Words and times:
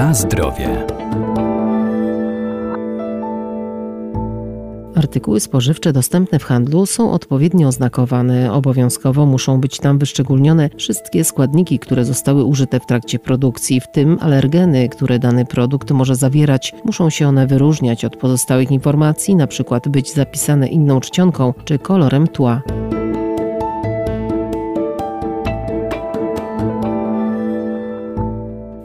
Na 0.00 0.14
zdrowie. 0.14 0.86
Artykuły 4.96 5.40
spożywcze 5.40 5.92
dostępne 5.92 6.38
w 6.38 6.44
handlu 6.44 6.86
są 6.86 7.12
odpowiednio 7.12 7.68
oznakowane. 7.68 8.52
Obowiązkowo 8.52 9.26
muszą 9.26 9.60
być 9.60 9.78
tam 9.78 9.98
wyszczególnione 9.98 10.70
wszystkie 10.76 11.24
składniki, 11.24 11.78
które 11.78 12.04
zostały 12.04 12.44
użyte 12.44 12.80
w 12.80 12.86
trakcie 12.86 13.18
produkcji, 13.18 13.80
w 13.80 13.88
tym 13.88 14.18
alergeny, 14.20 14.88
które 14.88 15.18
dany 15.18 15.44
produkt 15.44 15.90
może 15.90 16.16
zawierać. 16.16 16.74
Muszą 16.84 17.10
się 17.10 17.28
one 17.28 17.46
wyróżniać 17.46 18.04
od 18.04 18.16
pozostałych 18.16 18.70
informacji, 18.70 19.36
przykład 19.46 19.88
być 19.88 20.14
zapisane 20.14 20.68
inną 20.68 21.00
czcionką 21.00 21.54
czy 21.64 21.78
kolorem 21.78 22.28
tła. 22.28 22.62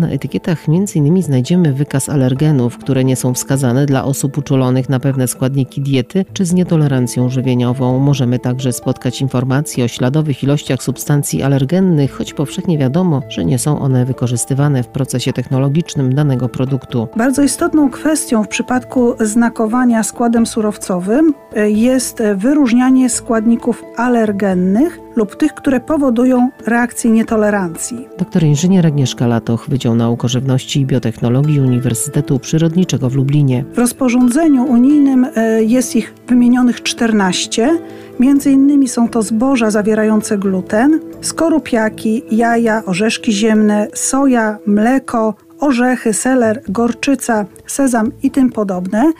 Na 0.00 0.08
etykietach 0.08 0.68
m.in. 0.68 1.22
znajdziemy 1.22 1.72
wykaz 1.72 2.08
alergenów, 2.08 2.78
które 2.78 3.04
nie 3.04 3.16
są 3.16 3.34
wskazane 3.34 3.86
dla 3.86 4.04
osób 4.04 4.38
uczulonych 4.38 4.88
na 4.88 5.00
pewne 5.00 5.28
składniki 5.28 5.80
diety 5.80 6.24
czy 6.32 6.44
z 6.44 6.52
nietolerancją 6.52 7.28
żywieniową. 7.28 7.98
Możemy 7.98 8.38
także 8.38 8.72
spotkać 8.72 9.20
informacje 9.20 9.84
o 9.84 9.88
śladowych 9.88 10.42
ilościach 10.42 10.82
substancji 10.82 11.42
alergennych, 11.42 12.12
choć 12.12 12.34
powszechnie 12.34 12.78
wiadomo, 12.78 13.22
że 13.28 13.44
nie 13.44 13.58
są 13.58 13.80
one 13.80 14.04
wykorzystywane 14.04 14.82
w 14.82 14.88
procesie 14.88 15.32
technologicznym 15.32 16.14
danego 16.14 16.48
produktu. 16.48 17.08
Bardzo 17.16 17.42
istotną 17.42 17.90
kwestią 17.90 18.44
w 18.44 18.48
przypadku 18.48 19.14
znakowania 19.20 20.02
składem 20.02 20.46
surowcowym 20.46 21.34
e, 21.56 21.70
jest 21.70 22.22
wyróżnianie 22.36 23.10
składników 23.10 23.84
alergennych 23.96 25.00
lub 25.16 25.36
tych, 25.36 25.54
które 25.54 25.80
powodują 25.80 26.50
reakcję 26.66 27.10
nietolerancji. 27.10 28.08
Doktor 28.18 28.42
inżynier 28.42 28.86
Agnieszka 28.86 29.26
Latoch, 29.26 29.68
Wydział 29.68 29.94
Nauk 29.94 30.24
o 30.24 30.28
Żywności 30.28 30.80
i 30.80 30.86
Biotechnologii 30.86 31.60
Uniwersytetu 31.60 32.38
Przyrodniczego 32.38 33.10
w 33.10 33.14
Lublinie. 33.14 33.64
W 33.72 33.78
rozporządzeniu 33.78 34.64
unijnym 34.64 35.26
e, 35.36 35.62
jest 35.62 35.96
ich 35.96 36.14
wymienionych 36.28 36.82
14. 36.82 37.80
Między 38.20 38.50
innymi 38.50 38.88
są 38.88 39.08
to 39.08 39.22
zboża 39.22 39.70
zawierające 39.70 40.38
gluten, 40.38 41.00
skorupiaki, 41.20 42.22
jaja, 42.30 42.82
orzeszki 42.86 43.32
ziemne, 43.32 43.88
soja, 43.94 44.58
mleko, 44.66 45.34
orzechy, 45.60 46.12
seler, 46.12 46.62
gorczyca, 46.68 47.44
sezam 47.66 48.12
i 48.22 48.30
tym 48.30 48.50
podobne. 48.50 49.12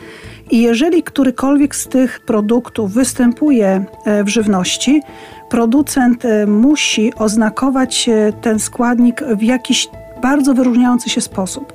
I 0.50 0.62
jeżeli 0.62 1.02
którykolwiek 1.02 1.76
z 1.76 1.88
tych 1.88 2.20
produktów 2.20 2.92
występuje 2.92 3.84
e, 4.04 4.24
w 4.24 4.28
żywności, 4.28 5.02
producent 5.50 6.24
e, 6.24 6.46
musi 6.46 7.14
oznakować 7.14 8.08
e, 8.08 8.32
ten 8.32 8.58
składnik 8.58 9.22
w 9.36 9.42
jakiś 9.42 9.88
bardzo 10.22 10.54
wyróżniający 10.54 11.10
się 11.10 11.20
sposób. 11.20 11.72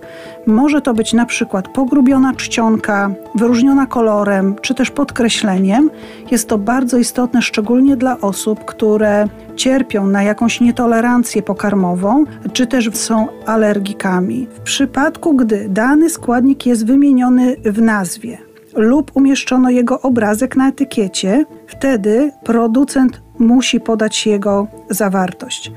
Może 0.47 0.81
to 0.81 0.93
być 0.93 1.13
na 1.13 1.25
przykład 1.25 1.67
pogrubiona 1.67 2.33
czcionka, 2.33 3.11
wyróżniona 3.35 3.85
kolorem, 3.85 4.55
czy 4.61 4.73
też 4.73 4.91
podkreśleniem. 4.91 5.89
Jest 6.31 6.49
to 6.49 6.57
bardzo 6.57 6.97
istotne, 6.97 7.41
szczególnie 7.41 7.97
dla 7.97 8.21
osób, 8.21 8.65
które 8.65 9.27
cierpią 9.55 10.07
na 10.07 10.23
jakąś 10.23 10.61
nietolerancję 10.61 11.41
pokarmową, 11.41 12.23
czy 12.53 12.67
też 12.67 12.89
są 12.93 13.27
alergikami. 13.45 14.47
W 14.55 14.59
przypadku, 14.59 15.35
gdy 15.35 15.69
dany 15.69 16.09
składnik 16.09 16.65
jest 16.65 16.85
wymieniony 16.85 17.55
w 17.65 17.81
nazwie, 17.81 18.37
lub 18.75 19.11
umieszczono 19.13 19.69
jego 19.69 20.01
obrazek 20.01 20.55
na 20.55 20.69
etykiecie, 20.69 21.45
wtedy 21.67 22.31
producent 22.43 23.24
musi 23.39 23.79
podać 23.79 24.27
jego 24.27 24.67
zawartość. 24.89 25.71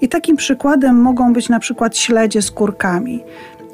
I 0.00 0.08
takim 0.08 0.36
przykładem 0.36 0.96
mogą 0.96 1.32
być 1.32 1.48
na 1.48 1.60
przykład 1.60 1.96
śledzie 1.96 2.42
z 2.42 2.50
kurkami. 2.50 3.24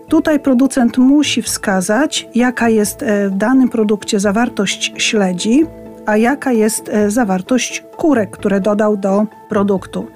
Tutaj 0.09 0.41
producent 0.41 0.99
musi 0.99 1.43
wskazać, 1.43 2.29
jaka 2.35 2.69
jest 2.69 3.03
e, 3.03 3.29
w 3.29 3.37
danym 3.37 3.69
produkcie 3.69 4.21
zawartość 4.21 4.93
śledzi, 4.97 5.67
a 6.07 6.17
jaka 6.17 6.53
jest 6.53 6.89
e, 6.89 7.11
zawartość 7.11 7.85
kurek, 7.97 8.31
które 8.31 8.61
dodał 8.61 8.97
do 8.97 9.27
produktu, 9.49 10.07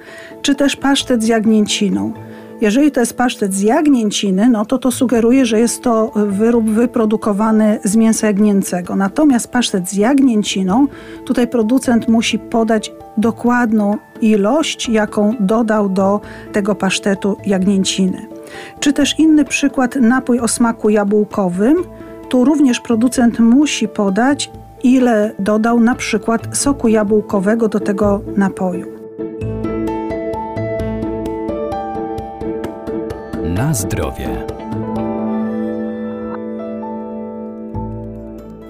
czy 0.43 0.55
też 0.55 0.77
pasztet 0.77 1.23
z 1.23 1.27
jagnięciną. 1.27 2.13
Jeżeli 2.61 2.91
to 2.91 3.01
jest 3.01 3.17
pasztet 3.17 3.55
z 3.55 3.61
jagnięciny, 3.61 4.49
no 4.49 4.65
to 4.65 4.79
to 4.79 4.91
sugeruje, 4.91 5.47
że 5.47 5.61
jest 5.61 5.83
to 5.83 6.13
wyrób 6.15 6.71
wyprodukowany 6.71 7.79
z 7.85 7.97
mięsa 7.97 8.27
jagnięcego. 8.27 8.97
Natomiast 8.97 9.49
pasztet 9.49 9.89
z 9.89 9.93
jagnięciną, 9.93 10.87
tutaj 11.25 11.49
producent 11.49 12.09
musi 12.09 12.39
podać 12.39 12.93
dokładną 13.17 13.97
ilość, 14.21 14.89
jaką 14.89 15.35
dodał 15.41 15.89
do 15.89 16.21
tego 16.53 16.75
pasztetu 16.75 17.37
jagnięciny. 17.47 18.27
Czy 18.81 18.93
też 18.93 19.19
inny 19.19 19.45
przykład, 19.45 19.97
napój 19.97 20.41
o 20.41 20.49
smaku 20.49 20.91
jabłkowym. 20.91 21.77
Tu 22.29 22.45
również 22.45 22.81
producent 22.81 23.39
musi 23.39 23.89
podać, 23.89 24.51
ile 24.83 25.33
dodał 25.39 25.81
na 25.81 25.95
przykład 25.95 26.57
soku 26.57 26.89
jabłkowego 26.89 27.69
do 27.69 27.81
tego 27.81 28.21
napoju. 28.37 28.87
Na 33.45 33.75
zdrowie. 33.75 34.47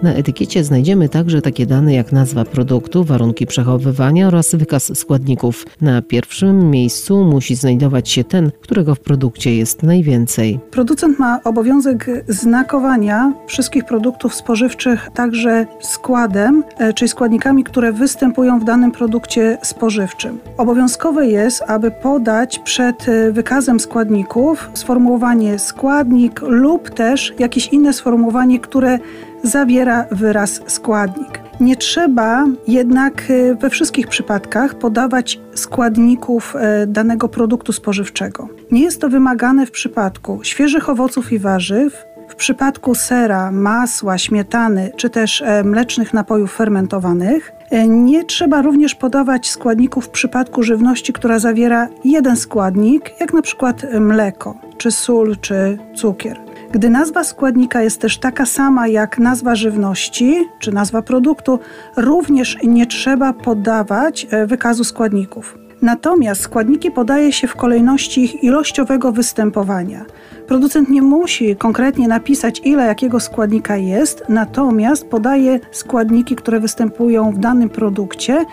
Na 0.05 0.15
etykiecie 0.15 0.65
znajdziemy 0.65 1.09
także 1.09 1.43
takie 1.43 1.67
dane 1.67 1.95
jak 1.95 2.13
nazwa 2.13 2.45
produktu, 2.45 3.05
warunki 3.05 3.47
przechowywania 3.47 4.29
oraz 4.29 4.55
wykaz 4.55 4.99
składników. 4.99 5.67
Na 5.81 6.03
pierwszym 6.03 6.71
miejscu 6.71 7.25
musi 7.25 7.55
znajdować 7.55 8.09
się 8.09 8.25
ten, 8.25 8.51
którego 8.61 8.95
w 8.95 9.01
produkcie 9.01 9.57
jest 9.57 9.83
najwięcej. 9.83 10.61
Producent 10.71 11.19
ma 11.19 11.41
obowiązek 11.45 12.25
znakowania 12.29 13.33
wszystkich 13.47 13.85
produktów 13.85 14.35
spożywczych 14.35 15.11
także 15.15 15.67
składem, 15.81 16.65
e, 16.79 16.93
czyli 16.93 17.09
składnikami, 17.09 17.65
które 17.65 17.93
występują 17.93 18.59
w 18.61 18.65
danym 18.65 18.93
produkcie 18.93 19.59
spożywczym. 19.63 20.39
Obowiązkowe 20.57 21.27
jest, 21.27 21.63
aby 21.67 21.91
podać 21.91 22.59
przed 22.59 23.09
e, 23.09 23.33
wykazem 23.33 23.81
składników 23.81 24.71
sformułowanie 24.75 25.59
składnik 25.59 26.41
lub 26.43 26.91
też 26.91 27.35
jakieś 27.39 27.69
inne 27.69 27.93
sformułowanie, 27.93 28.61
które 28.61 28.99
zawiera 29.45 30.07
wyraz 30.11 30.61
składnik. 30.67 31.41
Nie 31.61 31.77
trzeba 31.77 32.47
jednak 32.69 33.23
e, 33.31 33.55
we 33.55 33.71
wszystkich 33.71 34.09
przypadkach 34.09 34.75
podawać 34.75 35.41
składników 35.55 36.57
e, 36.57 36.87
danego 36.87 37.29
produktu 37.29 37.73
spożywczego. 37.73 38.49
Nie 38.71 38.83
jest 38.83 39.01
to 39.01 39.09
wymagane 39.09 39.67
w 39.67 39.71
przypadku 39.71 40.41
świeżych 40.43 40.89
owoców 40.89 41.33
i 41.33 41.39
warzyw, 41.39 42.05
w 42.29 42.35
przypadku 42.35 42.95
sera, 42.95 43.51
masła, 43.51 44.19
śmietany 44.19 44.93
czy 44.97 45.11
też 45.11 45.43
e, 45.43 45.65
mlecznych 45.65 46.15
napojów 46.15 46.53
fermentowanych. 46.53 47.53
Nie 47.89 48.25
trzeba 48.25 48.63
również 48.63 48.95
podawać 48.95 49.51
składników 49.51 50.05
w 50.05 50.09
przypadku 50.09 50.63
żywności, 50.63 51.13
która 51.13 51.39
zawiera 51.39 51.89
jeden 52.05 52.37
składnik, 52.37 53.21
jak 53.21 53.33
na 53.33 53.43
przykład 53.43 53.87
mleko, 54.01 54.55
czy 54.79 54.91
sól, 54.91 55.37
czy 55.41 55.79
cukier. 55.95 56.44
Gdy 56.75 56.91
nazwa 56.91 57.25
składnika 57.25 57.83
jest 57.83 58.01
też 58.01 58.19
taka 58.19 58.47
sama 58.47 58.89
jak 58.89 59.19
nazwa 59.19 59.55
żywności 59.55 60.49
czy 60.59 60.73
nazwa 60.73 61.03
produktu, 61.03 61.59
również 61.97 62.59
nie 62.65 62.87
trzeba 62.87 63.33
podawać 63.33 64.27
e, 64.31 64.47
wykazu 64.47 64.85
składników. 64.85 65.59
Natomiast 65.83 66.41
składniki 66.41 66.91
podaje 66.91 67.33
się 67.33 67.49
w 67.49 67.57
kolejności 67.57 68.25
ich 68.25 68.45
ilościowego 68.45 69.13
występowania. 69.13 70.05
Producent 70.47 70.89
nie 70.89 71.03
musi 71.03 71.57
konkretnie 71.57 72.09
napisać, 72.09 72.61
ile 72.65 72.87
jakiego 72.87 73.21
składnika 73.21 73.77
jest, 73.77 74.23
natomiast 74.29 75.07
podaje 75.07 75.61
składniki, 75.73 76.37
które 76.37 76.61
występują 76.61 77.33
w 77.33 77.39
danym 77.39 77.69
produkcie, 77.69 78.45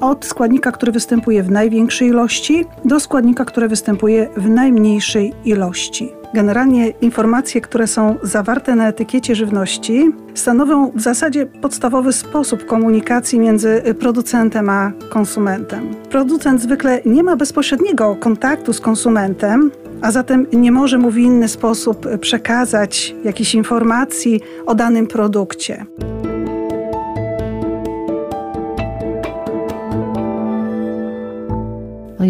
od 0.00 0.24
składnika, 0.24 0.72
który 0.72 0.92
występuje 0.92 1.42
w 1.42 1.50
największej 1.50 2.08
ilości, 2.08 2.64
do 2.84 3.00
składnika, 3.00 3.44
który 3.44 3.68
występuje 3.68 4.28
w 4.36 4.48
najmniejszej 4.48 5.32
ilości. 5.44 6.15
Generalnie 6.34 6.88
informacje, 6.88 7.60
które 7.60 7.86
są 7.86 8.16
zawarte 8.22 8.74
na 8.74 8.88
etykiecie 8.88 9.34
żywności, 9.34 10.10
stanowią 10.34 10.90
w 10.94 11.00
zasadzie 11.00 11.46
podstawowy 11.46 12.12
sposób 12.12 12.66
komunikacji 12.66 13.38
między 13.38 13.82
producentem 13.98 14.68
a 14.68 14.92
konsumentem. 15.10 15.94
Producent 16.10 16.62
zwykle 16.62 17.00
nie 17.06 17.22
ma 17.22 17.36
bezpośredniego 17.36 18.16
kontaktu 18.20 18.72
z 18.72 18.80
konsumentem, 18.80 19.70
a 20.02 20.10
zatem 20.10 20.46
nie 20.52 20.72
może 20.72 20.98
mu 20.98 21.10
w 21.10 21.18
inny 21.18 21.48
sposób 21.48 22.18
przekazać 22.18 23.14
jakichś 23.24 23.54
informacji 23.54 24.40
o 24.66 24.74
danym 24.74 25.06
produkcie. 25.06 25.86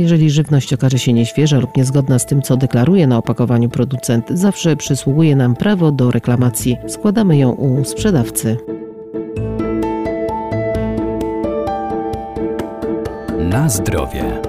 Jeżeli 0.07 0.31
żywność 0.31 0.73
okaże 0.73 0.99
się 0.99 1.13
nieświeża 1.13 1.59
lub 1.59 1.77
niezgodna 1.77 2.19
z 2.19 2.27
tym, 2.27 2.43
co 2.43 2.57
deklaruje 2.57 3.07
na 3.07 3.19
opakowaniu 3.19 3.69
producent, 3.69 4.31
zawsze 4.31 4.77
przysługuje 4.77 5.37
nam 5.37 5.57
prawo 5.57 5.93
do 5.93 6.11
reklamacji. 6.11 6.77
Składamy 6.89 7.37
ją 7.37 7.53
u 7.53 7.85
sprzedawcy. 7.85 8.57
Na 13.39 13.69
zdrowie. 13.69 14.41